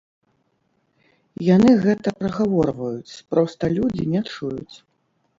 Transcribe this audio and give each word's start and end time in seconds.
Яны 1.55 1.71
гэта 1.83 2.13
прагаворваюць, 2.21 3.13
проста 3.35 3.63
людзі 3.75 4.07
не 4.15 4.21
чуюць. 4.37 4.75